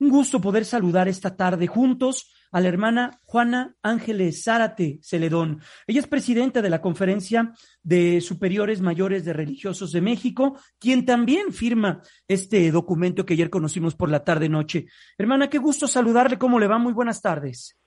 Un 0.00 0.10
gusto 0.10 0.40
poder 0.40 0.64
saludar 0.64 1.08
esta 1.08 1.36
tarde 1.36 1.66
juntos 1.66 2.32
a 2.50 2.60
la 2.60 2.68
hermana 2.68 3.20
Juana 3.24 3.76
Ángeles 3.82 4.44
Zárate 4.44 4.98
Celedón. 5.02 5.60
Ella 5.86 6.00
es 6.00 6.06
presidenta 6.06 6.62
de 6.62 6.70
la 6.70 6.80
Conferencia 6.80 7.52
de 7.82 8.20
Superiores 8.20 8.80
Mayores 8.80 9.24
de 9.24 9.32
Religiosos 9.32 9.92
de 9.92 10.00
México, 10.00 10.58
quien 10.78 11.04
también 11.04 11.52
firma 11.52 12.02
este 12.28 12.70
documento 12.70 13.24
que 13.24 13.34
ayer 13.34 13.50
conocimos 13.50 13.94
por 13.94 14.10
la 14.10 14.24
tarde-noche. 14.24 14.86
Hermana, 15.16 15.48
qué 15.48 15.58
gusto 15.58 15.86
saludarle. 15.86 16.38
¿Cómo 16.38 16.58
le 16.58 16.66
va? 16.66 16.78
Muy 16.78 16.92
buenas 16.92 17.22
tardes. 17.22 17.78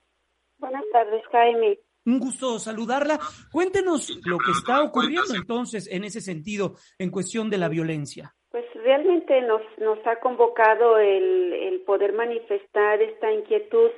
Buenas 0.57 0.83
tardes, 0.91 1.23
Jaime. 1.31 1.79
Un 2.05 2.19
gusto 2.19 2.57
saludarla. 2.57 3.19
Cuéntenos 3.51 4.17
lo 4.25 4.37
que 4.37 4.51
está 4.51 4.81
ocurriendo 4.81 5.35
entonces 5.35 5.89
en 5.91 6.05
ese 6.05 6.21
sentido, 6.21 6.75
en 6.97 7.11
cuestión 7.11 7.49
de 7.49 7.57
la 7.57 7.67
violencia. 7.67 8.36
Pues 8.57 8.83
realmente 8.83 9.39
nos, 9.43 9.61
nos 9.77 9.99
ha 10.07 10.15
convocado 10.15 10.97
el, 10.97 11.53
el 11.53 11.81
poder 11.81 12.13
manifestar 12.13 12.99
esta 13.03 13.31
inquietud 13.31 13.91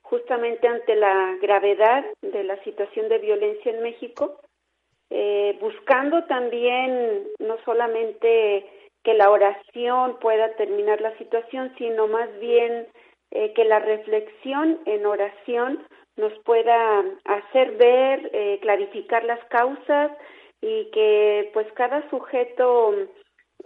justamente 0.00 0.66
ante 0.66 0.96
la 0.96 1.36
gravedad 1.42 2.02
de 2.22 2.42
la 2.42 2.56
situación 2.64 3.10
de 3.10 3.18
violencia 3.18 3.70
en 3.70 3.82
México, 3.82 4.40
eh, 5.10 5.58
buscando 5.60 6.24
también 6.24 7.24
no 7.40 7.58
solamente 7.66 8.64
que 9.04 9.12
la 9.12 9.30
oración 9.30 10.18
pueda 10.18 10.50
terminar 10.54 11.02
la 11.02 11.14
situación, 11.18 11.74
sino 11.76 12.08
más 12.08 12.30
bien 12.40 12.86
eh, 13.32 13.52
que 13.52 13.66
la 13.66 13.80
reflexión 13.80 14.80
en 14.86 15.04
oración 15.04 15.86
nos 16.16 16.32
pueda 16.38 17.04
hacer 17.26 17.72
ver, 17.72 18.30
eh, 18.32 18.60
clarificar 18.62 19.24
las 19.24 19.44
causas 19.50 20.10
y 20.62 20.90
que 20.90 21.50
pues 21.52 21.70
cada 21.74 22.08
sujeto 22.08 22.94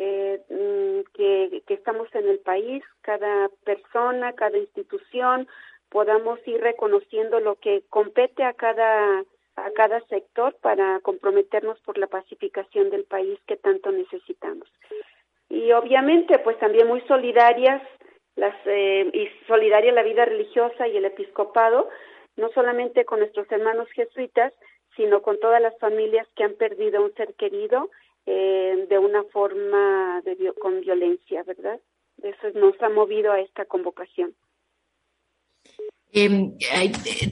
eh, 0.02 0.40
mm, 0.48 1.12
que, 1.12 1.62
estamos 1.68 2.08
en 2.14 2.26
el 2.26 2.38
país, 2.38 2.82
cada 3.02 3.50
persona, 3.64 4.32
cada 4.32 4.56
institución, 4.56 5.46
podamos 5.90 6.40
ir 6.46 6.58
reconociendo 6.58 7.38
lo 7.38 7.56
que 7.56 7.82
compete 7.90 8.42
a 8.44 8.54
cada 8.54 9.24
a 9.56 9.70
cada 9.72 10.00
sector 10.06 10.56
para 10.62 11.00
comprometernos 11.00 11.78
por 11.80 11.98
la 11.98 12.06
pacificación 12.06 12.88
del 12.88 13.04
país 13.04 13.38
que 13.46 13.58
tanto 13.58 13.92
necesitamos. 13.92 14.66
Y 15.50 15.70
obviamente, 15.72 16.38
pues 16.38 16.58
también 16.60 16.86
muy 16.86 17.02
solidarias 17.02 17.82
las 18.36 18.54
eh, 18.64 19.10
y 19.12 19.28
solidaria 19.46 19.92
la 19.92 20.02
vida 20.02 20.24
religiosa 20.24 20.88
y 20.88 20.96
el 20.96 21.04
episcopado, 21.04 21.90
no 22.36 22.48
solamente 22.52 23.04
con 23.04 23.18
nuestros 23.18 23.52
hermanos 23.52 23.90
jesuitas, 23.90 24.54
sino 24.96 25.20
con 25.20 25.38
todas 25.40 25.60
las 25.60 25.78
familias 25.78 26.26
que 26.36 26.44
han 26.44 26.54
perdido 26.54 27.02
un 27.02 27.12
ser 27.16 27.34
querido 27.34 27.90
eh, 28.32 28.86
de 28.88 28.98
una 28.98 29.24
forma 29.24 30.22
de, 30.24 30.52
con 30.60 30.80
violencia, 30.80 31.42
¿verdad? 31.42 31.80
Eso 32.22 32.58
nos 32.58 32.80
ha 32.80 32.88
movido 32.88 33.32
a 33.32 33.40
esta 33.40 33.64
convocación. 33.64 34.34
Em, 36.12 36.56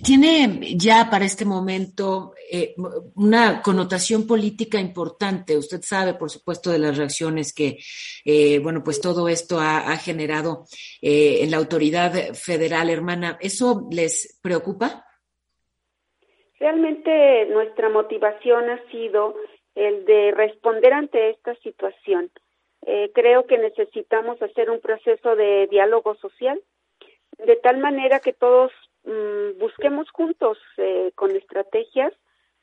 tiene 0.04 0.60
ya 0.76 1.08
para 1.10 1.24
este 1.24 1.44
momento 1.44 2.32
eh, 2.50 2.74
una 3.16 3.60
connotación 3.60 4.26
política 4.26 4.78
importante. 4.80 5.56
Usted 5.56 5.80
sabe, 5.82 6.14
por 6.14 6.30
supuesto, 6.30 6.70
de 6.70 6.78
las 6.78 6.96
reacciones 6.96 7.52
que, 7.52 7.78
eh, 8.24 8.60
bueno, 8.60 8.82
pues 8.84 9.00
todo 9.00 9.28
esto 9.28 9.58
ha, 9.60 9.96
generado 9.96 10.64
eh, 11.02 11.42
en 11.42 11.50
la 11.50 11.56
autoridad 11.56 12.34
federal, 12.34 12.88
hermana. 12.91 13.36
¿Eso 13.41 13.88
les 13.91 14.38
preocupa? 14.42 15.04
Realmente 16.60 17.46
nuestra 17.46 17.88
motivación 17.88 18.70
ha 18.70 18.80
sido 18.91 19.34
el 19.74 20.05
de 20.05 20.33
responder 20.33 20.92
ante 20.92 21.30
esta 21.30 21.55
situación. 21.56 22.30
creo 23.14 23.47
que 23.47 23.58
necesitamos 23.58 24.41
hacer 24.41 24.70
un 24.70 24.80
proceso 24.80 25.36
de 25.36 25.66
diálogo 25.69 26.14
social 26.16 26.58
de 27.38 27.56
tal 27.56 27.78
manera 27.78 28.20
que 28.20 28.33
todos 28.33 28.72
mm, 29.05 29.58
busquemos 29.58 30.10
juntos 30.10 30.58
eh, 30.77 31.12
con 31.14 31.34
estrategias 31.36 32.12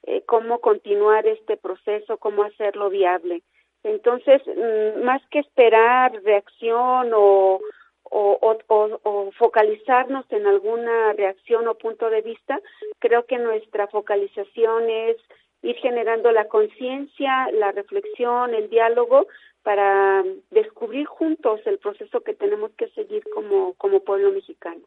eh, 0.08 0.22
cómo 0.28 0.60
continuar 0.60 1.26
este 1.26 1.58
proceso, 1.58 2.18
cómo 2.18 2.44
hacerlo 2.44 2.90
viable. 2.90 3.42
Entonces, 3.84 4.42
mm, 4.46 5.04
más 5.04 5.22
que 5.32 5.40
esperar 5.40 6.12
reacción 6.24 7.12
o, 7.14 7.60
o, 8.04 8.58
o, 8.68 9.00
o, 9.04 9.32
focalizarnos 9.32 10.26
en 10.32 10.46
alguna 10.46 11.14
reacción 11.14 11.68
o 11.68 11.76
punto 11.76 12.10
de 12.10 12.22
vista, 12.22 12.62
creo 13.00 13.26
que 13.26 13.40
nuestra 13.40 13.88
focalización 13.88 14.90
es 14.90 15.18
ir 15.66 15.76
generando 15.78 16.32
la 16.32 16.48
conciencia, 16.48 17.50
la 17.52 17.72
reflexión, 17.72 18.54
el 18.54 18.70
diálogo 18.70 19.28
para 19.64 20.24
descubrir 20.52 21.08
juntos 21.08 21.60
el 21.66 21.80
proceso 21.80 22.22
que 22.22 22.36
tenemos 22.36 22.72
que 22.78 22.88
seguir 22.90 23.24
como, 23.34 23.74
como 23.74 24.02
pueblo 24.02 24.32
mexicano. 24.32 24.82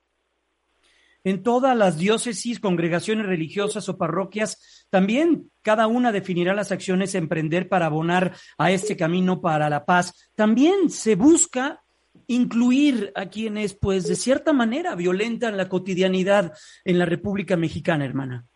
En 1.25 1.43
todas 1.43 1.77
las 1.77 1.99
diócesis, 1.99 2.61
congregaciones 2.61 3.27
religiosas 3.27 3.89
o 3.89 3.99
parroquias, 3.99 4.87
también 4.89 5.51
cada 5.63 5.89
una 5.89 6.13
definirá 6.13 6.55
las 6.55 6.71
acciones 6.71 7.13
a 7.15 7.19
emprender 7.19 7.69
para 7.69 7.87
abonar 7.87 8.35
a 8.57 8.71
este 8.71 8.97
camino 8.97 9.41
para 9.41 9.69
la 9.69 9.85
paz. 9.85 10.31
También 10.37 10.91
se 10.91 11.17
busca 11.17 11.83
incluir 12.29 13.11
a 13.17 13.27
quienes, 13.27 13.75
pues, 13.75 14.07
de 14.07 14.15
cierta 14.15 14.53
manera 14.53 14.95
violentan 14.95 15.57
la 15.57 15.69
cotidianidad 15.69 16.53
en 16.85 17.01
la 17.01 17.05
República 17.05 17.57
Mexicana, 17.57 18.05
hermana. 18.05 18.47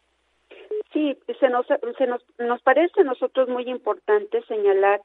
Sí, 0.92 1.16
se 1.41 1.48
nos, 1.48 1.66
se 1.66 2.06
nos, 2.06 2.22
nos 2.38 2.62
parece 2.62 3.00
a 3.00 3.04
nosotros 3.04 3.48
muy 3.48 3.64
importante 3.69 4.42
señalar 4.42 5.00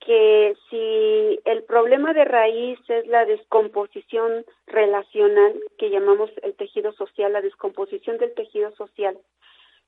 que 0.00 0.54
si 0.68 1.40
el 1.44 1.64
problema 1.64 2.12
de 2.12 2.24
raíz 2.24 2.78
es 2.88 3.06
la 3.06 3.24
descomposición 3.24 4.44
relacional, 4.66 5.54
que 5.78 5.90
llamamos 5.90 6.30
el 6.42 6.54
tejido 6.54 6.92
social, 6.92 7.32
la 7.32 7.40
descomposición 7.40 8.18
del 8.18 8.34
tejido 8.34 8.70
social, 8.72 9.18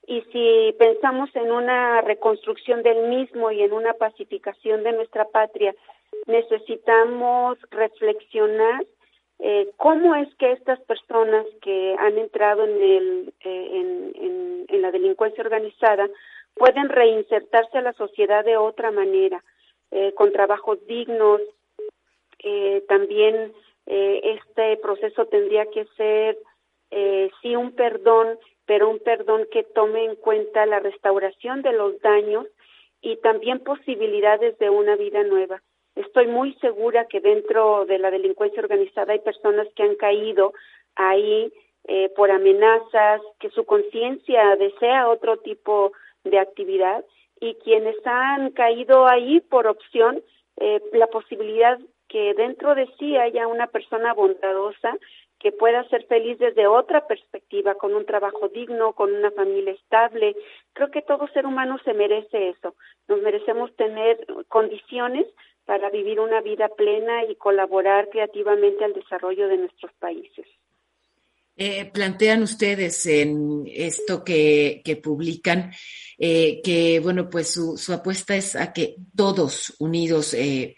y 0.06 0.22
si 0.32 0.74
pensamos 0.78 1.34
en 1.34 1.50
una 1.50 2.00
reconstrucción 2.00 2.82
del 2.82 3.08
mismo 3.08 3.50
y 3.50 3.62
en 3.62 3.72
una 3.72 3.92
pacificación 3.94 4.84
de 4.84 4.92
nuestra 4.92 5.26
patria, 5.26 5.74
necesitamos 6.26 7.58
reflexionar 7.70 8.84
eh, 9.38 9.68
cómo 9.76 10.14
es 10.14 10.34
que 10.36 10.52
estas 10.52 10.80
personas 10.80 11.44
que 11.60 11.94
han 11.98 12.16
entrado 12.18 12.64
en, 12.64 12.82
el, 12.82 13.34
eh, 13.44 13.68
en, 13.72 14.64
en, 14.68 14.82
la 14.82 14.90
delincuencia 14.90 15.42
organizada 15.42 16.08
pueden 16.54 16.88
reinsertarse 16.88 17.78
a 17.78 17.82
la 17.82 17.92
sociedad 17.94 18.44
de 18.44 18.56
otra 18.56 18.90
manera 18.90 19.42
eh, 19.90 20.12
con 20.14 20.32
trabajos 20.32 20.84
dignos. 20.86 21.40
Eh, 22.42 22.84
también 22.88 23.52
eh, 23.86 24.38
este 24.38 24.76
proceso 24.78 25.26
tendría 25.26 25.66
que 25.66 25.86
ser, 25.96 26.38
sí, 27.42 27.56
un 27.56 27.72
perdón, 27.72 28.38
pero 28.64 28.88
un 28.88 28.98
perdón 29.00 29.46
que 29.52 29.62
tome 29.62 30.04
en 30.04 30.16
cuenta 30.16 30.66
la 30.66 30.80
restauración 30.80 31.62
de 31.62 31.72
los 31.72 32.00
daños 32.00 32.46
y 33.00 33.16
también 33.16 33.60
posibilidades 33.60 34.58
de 34.58 34.70
una 34.70 34.96
vida 34.96 35.22
nueva. 35.24 35.62
Estoy 35.96 36.26
muy 36.26 36.52
segura 36.60 37.06
que 37.06 37.20
dentro 37.20 37.86
de 37.86 37.98
la 37.98 38.10
delincuencia 38.10 38.60
organizada 38.60 39.14
hay 39.14 39.20
personas 39.20 39.66
que 39.74 39.82
han 39.82 39.96
caído 39.96 40.52
ahí 40.94 41.50
eh, 41.88 42.10
por 42.14 42.30
amenazas, 42.30 43.22
que 43.40 43.48
su 43.50 43.64
conciencia 43.64 44.56
desea 44.56 45.08
otro 45.08 45.38
tipo 45.38 45.92
de 46.24 46.38
actividad 46.38 47.02
y 47.40 47.54
quienes 47.54 47.96
han 48.04 48.50
caído 48.50 49.06
ahí 49.06 49.40
por 49.40 49.66
opción, 49.66 50.22
eh, 50.58 50.82
la 50.92 51.06
posibilidad 51.06 51.78
que 52.08 52.34
dentro 52.34 52.74
de 52.74 52.88
sí 52.98 53.16
haya 53.16 53.46
una 53.46 53.66
persona 53.66 54.12
bondadosa 54.12 54.96
que 55.38 55.52
pueda 55.52 55.88
ser 55.88 56.04
feliz 56.06 56.38
desde 56.38 56.66
otra 56.66 57.06
perspectiva, 57.06 57.74
con 57.74 57.94
un 57.94 58.04
trabajo 58.04 58.48
digno, 58.48 58.92
con 58.92 59.14
una 59.14 59.30
familia 59.30 59.72
estable. 59.72 60.34
Creo 60.72 60.90
que 60.90 61.02
todo 61.02 61.28
ser 61.28 61.46
humano 61.46 61.78
se 61.84 61.94
merece 61.94 62.50
eso. 62.50 62.74
Nos 63.08 63.20
merecemos 63.20 63.74
tener 63.76 64.26
condiciones 64.48 65.26
para 65.66 65.90
vivir 65.90 66.20
una 66.20 66.40
vida 66.40 66.68
plena 66.68 67.24
y 67.24 67.34
colaborar 67.34 68.08
creativamente 68.08 68.84
al 68.84 68.94
desarrollo 68.94 69.48
de 69.48 69.58
nuestros 69.58 69.92
países. 69.98 70.46
Eh, 71.58 71.90
plantean 71.90 72.42
ustedes 72.42 73.06
en 73.06 73.64
esto 73.66 74.22
que, 74.22 74.82
que 74.84 74.96
publican 74.96 75.72
eh, 76.18 76.60
que, 76.62 77.00
bueno, 77.00 77.30
pues 77.30 77.50
su, 77.50 77.78
su, 77.78 77.94
apuesta 77.94 78.36
es 78.36 78.54
a 78.56 78.74
que 78.74 78.96
todos 79.14 79.74
unidos, 79.78 80.34
eh, 80.34 80.76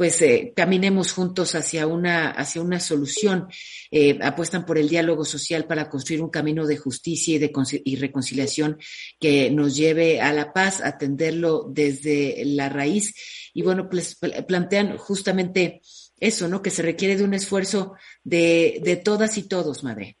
pues 0.00 0.22
eh, 0.22 0.54
caminemos 0.56 1.12
juntos 1.12 1.54
hacia 1.54 1.86
una, 1.86 2.30
hacia 2.30 2.62
una 2.62 2.80
solución. 2.80 3.48
Eh, 3.90 4.18
apuestan 4.22 4.64
por 4.64 4.78
el 4.78 4.88
diálogo 4.88 5.26
social 5.26 5.66
para 5.66 5.90
construir 5.90 6.22
un 6.22 6.30
camino 6.30 6.66
de 6.66 6.78
justicia 6.78 7.34
y 7.34 7.38
de 7.38 7.52
y 7.84 7.96
reconciliación 7.96 8.78
que 9.20 9.50
nos 9.50 9.76
lleve 9.76 10.22
a 10.22 10.32
la 10.32 10.54
paz, 10.54 10.82
atenderlo 10.82 11.64
desde 11.68 12.42
la 12.46 12.70
raíz. 12.70 13.50
Y 13.52 13.60
bueno, 13.60 13.90
pues 13.90 14.18
plantean 14.48 14.96
justamente 14.96 15.82
eso, 16.18 16.48
¿no? 16.48 16.62
Que 16.62 16.70
se 16.70 16.80
requiere 16.80 17.16
de 17.16 17.24
un 17.24 17.34
esfuerzo 17.34 17.92
de, 18.24 18.80
de 18.82 18.96
todas 18.96 19.36
y 19.36 19.46
todos, 19.46 19.84
madre. 19.84 20.16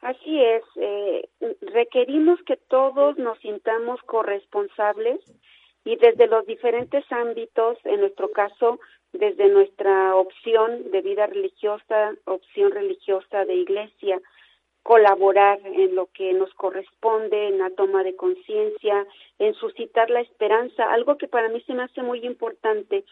Así 0.00 0.40
es, 0.40 0.62
eh, 0.76 1.28
requerimos 1.60 2.40
que 2.46 2.56
todos 2.56 3.18
nos 3.18 3.38
sintamos 3.40 4.00
corresponsables 4.06 5.20
y 5.86 5.94
desde 5.94 6.26
los 6.26 6.44
diferentes 6.46 7.04
ámbitos, 7.10 7.78
en 7.84 8.00
nuestro 8.00 8.32
caso, 8.32 8.80
desde 9.12 9.48
nuestra 9.48 10.16
opción 10.16 10.90
de 10.90 11.00
vida 11.00 11.26
religiosa, 11.28 12.12
opción 12.24 12.72
religiosa 12.72 13.44
de 13.44 13.54
iglesia, 13.54 14.20
colaborar 14.82 15.60
en 15.64 15.94
lo 15.94 16.06
que 16.06 16.32
nos 16.32 16.52
corresponde, 16.54 17.46
en 17.46 17.58
la 17.58 17.70
toma 17.70 18.02
de 18.02 18.16
conciencia, 18.16 19.06
en 19.38 19.54
suscitar 19.54 20.10
la 20.10 20.22
esperanza, 20.22 20.92
algo 20.92 21.16
que 21.18 21.28
para 21.28 21.48
mí 21.50 21.60
se 21.60 21.74
me 21.74 21.84
hace 21.84 22.02
muy 22.02 22.18
importante, 22.26 23.04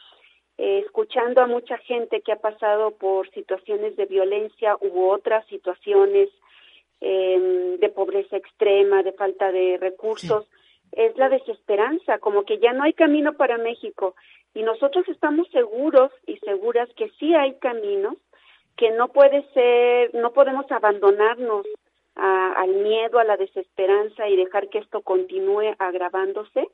eh, 0.59 0.83
escuchando 0.85 1.43
a 1.43 1.47
mucha 1.47 1.79
gente 1.79 2.23
que 2.23 2.33
ha 2.33 2.41
pasado 2.41 2.91
por 2.91 3.31
situaciones 3.31 3.95
de 3.95 4.07
violencia 4.07 4.77
u 4.81 5.11
otras 5.11 5.47
situaciones 5.47 6.29
eh, 7.01 7.77
de 7.79 7.89
pobreza 7.91 8.37
extrema, 8.37 9.05
de 9.05 9.13
falta 9.13 9.53
de 9.53 9.79
recursos, 9.79 10.49
es 10.97 11.17
la 11.17 11.29
desesperanza, 11.29 12.19
como 12.19 12.45
que 12.45 12.59
ya 12.59 12.73
no 12.73 12.85
hay 12.85 12.93
camino 12.93 13.35
para 13.35 13.59
México. 13.59 14.15
Y 14.55 14.63
nosotros 14.63 15.09
estamos 15.09 15.49
seguros 15.51 16.13
y 16.27 16.37
seguras 16.39 16.89
que 16.97 17.11
sí 17.19 17.35
hay 17.35 17.55
caminos, 17.55 18.17
que 18.77 18.91
no 18.91 19.09
puede 19.09 19.45
ser, 19.53 20.15
no 20.15 20.33
podemos 20.33 20.71
abandonarnos 20.71 21.67
al 22.17 22.75
miedo, 22.75 23.19
a 23.19 23.25
la 23.25 23.37
desesperanza 23.37 24.29
y 24.29 24.37
dejar 24.37 24.69
que 24.69 24.79
esto 24.79 25.03
continúe 25.03 25.75
agravándose, 25.79 26.69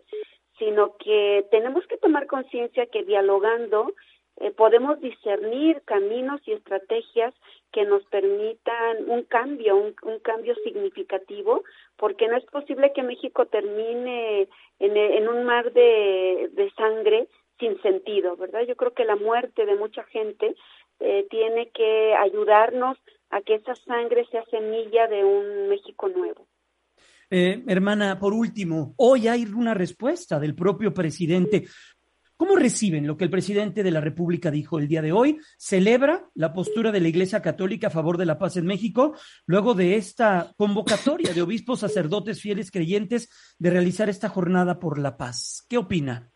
sino 0.59 0.97
que 0.99 1.47
tenemos 1.51 1.87
que 1.87 1.97
tomar 1.97 2.27
conciencia 2.27 2.87
que 2.87 3.05
dialogando 3.05 3.95
eh, 4.41 4.51
podemos 4.53 4.99
discernir 5.01 5.83
caminos 5.85 6.41
y 6.47 6.53
estrategias 6.53 7.35
que 7.73 7.85
nos 7.85 8.03
permitan 8.07 9.09
un 9.09 9.25
cambio, 9.25 9.77
un, 9.77 10.19
cambio 10.21 10.55
significativo, 10.65 11.63
porque 11.97 12.27
no 12.27 12.39
es 12.39 12.45
posible 12.47 12.93
que 12.95 13.03
México 13.03 13.45
termine 13.47 14.49
en, 14.79 15.29
un 15.29 15.45
mar 15.45 15.73
de, 15.73 16.49
de, 16.53 16.71
sangre 16.71 17.29
sin 17.59 17.81
sentido, 17.83 18.37
¿verdad? 18.37 18.63
Yo 18.67 18.77
creo 18.77 18.95
que 18.95 19.05
la 19.05 19.17
muerte 19.17 19.67
de 19.67 19.77
mucha 19.77 20.05
gente 20.05 20.57
eh, 21.01 21.27
tiene 21.29 21.69
que 21.69 22.15
ayudarnos 22.15 22.97
a 23.29 23.43
que 23.43 23.57
esa 23.57 23.75
sangre 23.75 24.25
sea 24.31 24.45
semilla 24.47 25.07
de 25.07 25.23
un 25.23 25.69
México 25.69 26.09
nuevo. 26.09 26.47
Eh, 27.31 27.63
hermana, 27.69 28.19
por 28.19 28.33
último, 28.33 28.95
hoy 28.97 29.29
hay 29.29 29.45
una 29.45 29.73
respuesta 29.75 30.41
del 30.41 30.55
propio 30.55 30.93
presidente. 30.93 31.67
¿Cómo 32.41 32.57
reciben 32.57 33.07
lo 33.07 33.19
que 33.19 33.25
el 33.25 33.31
presidente 33.31 33.83
de 33.83 33.91
la 33.91 34.01
República 34.01 34.51
dijo 34.51 34.79
el 34.79 34.89
día 34.89 35.03
de 35.03 35.13
hoy? 35.13 35.39
Celebra 35.59 36.25
la 36.35 36.55
postura 36.55 36.91
de 36.91 36.99
la 36.99 37.09
Iglesia 37.09 37.43
Católica 37.43 37.89
a 37.89 37.91
favor 37.91 38.17
de 38.17 38.25
la 38.25 38.39
paz 38.39 38.57
en 38.57 38.65
México 38.65 39.13
luego 39.45 39.75
de 39.75 39.97
esta 39.97 40.47
convocatoria 40.57 41.35
de 41.35 41.43
obispos, 41.43 41.81
sacerdotes, 41.81 42.41
fieles 42.41 42.71
creyentes 42.71 43.29
de 43.59 43.69
realizar 43.69 44.09
esta 44.09 44.31
jornada 44.31 44.81
por 44.81 44.99
la 44.99 45.19
paz. 45.19 45.67
¿Qué 45.69 45.77
opina? 45.77 46.31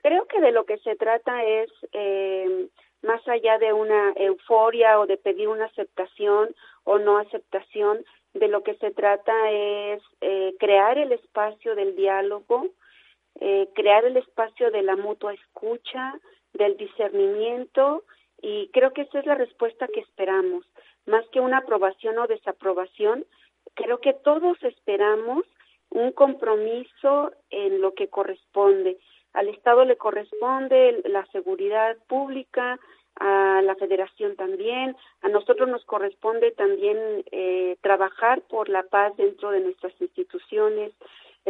Creo 0.00 0.28
que 0.28 0.40
de 0.40 0.52
lo 0.52 0.64
que 0.64 0.78
se 0.78 0.94
trata 0.94 1.42
es, 1.42 1.68
eh, 1.90 2.68
más 3.02 3.26
allá 3.26 3.58
de 3.58 3.72
una 3.72 4.12
euforia 4.14 5.00
o 5.00 5.08
de 5.08 5.16
pedir 5.16 5.48
una 5.48 5.64
aceptación 5.64 6.54
o 6.84 7.00
no 7.00 7.18
aceptación, 7.18 8.04
de 8.34 8.46
lo 8.46 8.62
que 8.62 8.74
se 8.76 8.92
trata 8.92 9.32
es 9.50 10.00
eh, 10.20 10.54
crear 10.60 10.98
el 10.98 11.10
espacio 11.10 11.74
del 11.74 11.96
diálogo, 11.96 12.68
eh, 13.40 13.68
crear 13.74 14.04
el 14.04 14.16
espacio 14.16 14.70
de 14.70 14.82
la 14.82 14.96
mutua 14.96 15.34
escucha, 15.34 16.14
del 16.52 16.76
discernimiento 16.76 18.04
y 18.42 18.68
creo 18.68 18.92
que 18.92 19.02
esa 19.02 19.20
es 19.20 19.26
la 19.26 19.34
respuesta 19.34 19.88
que 19.88 20.00
esperamos. 20.00 20.64
Más 21.06 21.26
que 21.28 21.40
una 21.40 21.58
aprobación 21.58 22.18
o 22.18 22.26
desaprobación, 22.26 23.24
creo 23.74 23.98
que 24.00 24.12
todos 24.12 24.62
esperamos 24.62 25.44
un 25.90 26.12
compromiso 26.12 27.32
en 27.50 27.80
lo 27.80 27.94
que 27.94 28.08
corresponde. 28.08 28.98
Al 29.32 29.48
Estado 29.48 29.84
le 29.84 29.96
corresponde 29.96 31.02
la 31.04 31.26
seguridad 31.26 31.96
pública, 32.08 32.78
a 33.16 33.60
la 33.62 33.74
federación 33.74 34.36
también, 34.36 34.96
a 35.20 35.28
nosotros 35.28 35.68
nos 35.68 35.84
corresponde 35.84 36.52
también 36.52 37.24
eh, 37.32 37.76
trabajar 37.82 38.40
por 38.42 38.68
la 38.68 38.82
paz 38.84 39.14
dentro 39.16 39.50
de 39.50 39.60
nuestras 39.60 39.92
instituciones, 40.00 40.92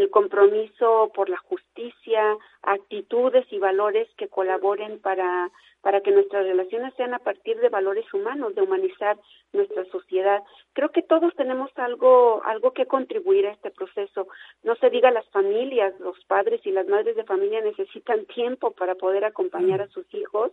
el 0.00 0.10
compromiso 0.10 1.10
por 1.14 1.28
la 1.28 1.36
justicia, 1.36 2.36
actitudes 2.62 3.46
y 3.50 3.58
valores 3.58 4.08
que 4.16 4.28
colaboren 4.28 4.98
para, 5.00 5.50
para 5.82 6.00
que 6.00 6.10
nuestras 6.10 6.44
relaciones 6.46 6.94
sean 6.94 7.14
a 7.14 7.18
partir 7.18 7.58
de 7.58 7.68
valores 7.68 8.12
humanos, 8.12 8.54
de 8.54 8.62
humanizar 8.62 9.18
nuestra 9.52 9.84
sociedad. 9.86 10.42
Creo 10.72 10.90
que 10.90 11.02
todos 11.02 11.34
tenemos 11.36 11.70
algo, 11.76 12.42
algo 12.44 12.72
que 12.72 12.86
contribuir 12.86 13.46
a 13.46 13.52
este 13.52 13.70
proceso. 13.70 14.28
No 14.62 14.74
se 14.76 14.90
diga 14.90 15.10
las 15.10 15.28
familias, 15.30 15.98
los 16.00 16.18
padres 16.24 16.60
y 16.64 16.72
las 16.72 16.86
madres 16.86 17.16
de 17.16 17.24
familia 17.24 17.60
necesitan 17.60 18.26
tiempo 18.26 18.72
para 18.72 18.94
poder 18.94 19.24
acompañar 19.24 19.80
a 19.82 19.88
sus 19.88 20.12
hijos, 20.14 20.52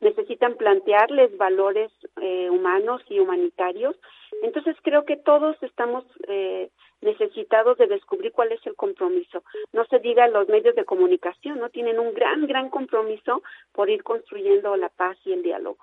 necesitan 0.00 0.56
plantearles 0.56 1.36
valores 1.36 1.90
eh, 2.20 2.50
humanos 2.50 3.02
y 3.08 3.18
humanitarios. 3.18 3.96
Entonces 4.42 4.76
creo 4.82 5.04
que 5.04 5.16
todos 5.16 5.56
estamos 5.62 6.04
eh, 6.28 6.70
necesitados 7.06 7.78
de 7.78 7.86
descubrir 7.86 8.32
cuál 8.32 8.52
es 8.52 8.60
el 8.66 8.74
compromiso. 8.74 9.42
No 9.72 9.86
se 9.86 9.98
diga 10.00 10.28
los 10.28 10.48
medios 10.48 10.74
de 10.74 10.84
comunicación, 10.84 11.58
no 11.58 11.70
tienen 11.70 11.98
un 11.98 12.12
gran, 12.12 12.46
gran 12.46 12.68
compromiso 12.68 13.42
por 13.72 13.88
ir 13.88 14.02
construyendo 14.02 14.76
la 14.76 14.90
paz 14.90 15.16
y 15.24 15.32
el 15.32 15.42
diálogo. 15.42 15.78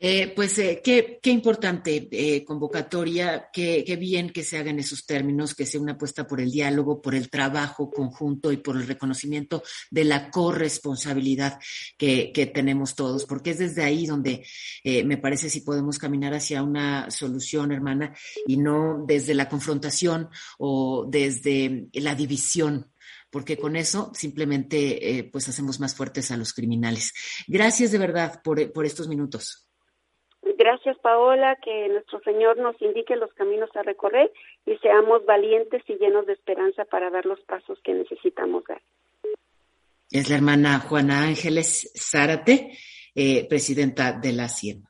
Eh, 0.00 0.32
pues 0.34 0.56
eh, 0.60 0.80
qué, 0.82 1.18
importante 1.24 2.08
eh, 2.12 2.44
convocatoria, 2.44 3.48
qué, 3.52 3.96
bien 3.98 4.30
que 4.30 4.44
se 4.44 4.56
haga 4.56 4.70
en 4.70 4.78
esos 4.78 5.04
términos, 5.04 5.56
que 5.56 5.66
sea 5.66 5.80
una 5.80 5.94
apuesta 5.94 6.24
por 6.24 6.40
el 6.40 6.52
diálogo, 6.52 7.02
por 7.02 7.16
el 7.16 7.28
trabajo 7.28 7.90
conjunto 7.90 8.52
y 8.52 8.58
por 8.58 8.76
el 8.76 8.86
reconocimiento 8.86 9.64
de 9.90 10.04
la 10.04 10.30
corresponsabilidad 10.30 11.58
que, 11.96 12.52
tenemos 12.54 12.94
todos, 12.94 13.26
porque 13.26 13.50
es 13.50 13.58
desde 13.58 13.82
ahí 13.82 14.06
donde 14.06 14.46
me 14.84 15.18
parece 15.18 15.50
si 15.50 15.60
podemos 15.60 15.98
caminar 15.98 16.32
hacia 16.32 16.62
una 16.62 17.10
solución, 17.10 17.72
hermana, 17.72 18.14
y 18.46 18.56
no 18.56 19.04
desde 19.06 19.34
la 19.34 19.48
confrontación 19.48 20.28
o 20.58 21.06
desde 21.10 21.88
la 21.94 22.14
división 22.14 22.90
porque 23.30 23.58
con 23.58 23.76
eso 23.76 24.10
simplemente 24.14 25.28
pues 25.30 25.48
hacemos 25.48 25.80
más 25.80 25.94
fuertes 25.94 26.30
a 26.30 26.36
los 26.36 26.54
criminales. 26.54 27.12
Gracias 27.46 27.92
de 27.92 27.98
verdad 27.98 28.40
por 28.42 28.86
estos 28.86 29.08
minutos. 29.08 29.67
Gracias, 30.56 30.96
Paola, 30.98 31.56
que 31.62 31.88
nuestro 31.88 32.20
Señor 32.20 32.58
nos 32.58 32.80
indique 32.80 33.16
los 33.16 33.32
caminos 33.34 33.70
a 33.76 33.82
recorrer 33.82 34.32
y 34.64 34.76
seamos 34.78 35.24
valientes 35.26 35.82
y 35.86 35.96
llenos 35.98 36.26
de 36.26 36.32
esperanza 36.32 36.84
para 36.84 37.10
dar 37.10 37.26
los 37.26 37.40
pasos 37.40 37.78
que 37.82 37.92
necesitamos 37.92 38.64
dar. 38.64 38.80
Es 40.10 40.30
la 40.30 40.36
hermana 40.36 40.80
Juana 40.80 41.24
Ángeles 41.24 41.92
Zárate, 41.94 42.72
eh, 43.14 43.46
presidenta 43.48 44.12
de 44.12 44.32
la 44.32 44.48
CIEM. 44.48 44.87